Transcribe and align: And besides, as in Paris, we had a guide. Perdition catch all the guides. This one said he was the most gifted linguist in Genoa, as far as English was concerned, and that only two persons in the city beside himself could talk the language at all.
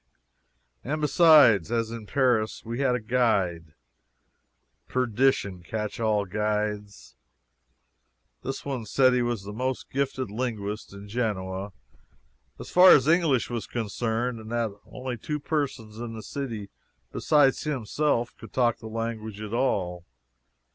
And 0.83 0.99
besides, 0.99 1.71
as 1.71 1.91
in 1.91 2.07
Paris, 2.07 2.65
we 2.65 2.79
had 2.79 2.95
a 2.95 2.99
guide. 2.99 3.75
Perdition 4.87 5.61
catch 5.61 5.99
all 5.99 6.23
the 6.25 6.31
guides. 6.31 7.15
This 8.41 8.65
one 8.65 8.87
said 8.87 9.13
he 9.13 9.21
was 9.21 9.43
the 9.43 9.53
most 9.53 9.91
gifted 9.91 10.31
linguist 10.31 10.91
in 10.91 11.07
Genoa, 11.07 11.71
as 12.59 12.71
far 12.71 12.89
as 12.93 13.07
English 13.07 13.51
was 13.51 13.67
concerned, 13.67 14.39
and 14.39 14.51
that 14.51 14.71
only 14.87 15.17
two 15.17 15.39
persons 15.39 15.99
in 15.99 16.13
the 16.15 16.23
city 16.23 16.71
beside 17.11 17.55
himself 17.57 18.35
could 18.39 18.53
talk 18.53 18.79
the 18.79 18.87
language 18.87 19.39
at 19.39 19.53
all. 19.53 20.03